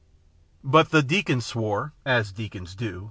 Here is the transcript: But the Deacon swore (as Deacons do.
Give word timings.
But 0.63 0.89
the 0.89 1.03
Deacon 1.03 1.41
swore 1.41 1.93
(as 2.07 2.31
Deacons 2.31 2.73
do. 2.73 2.99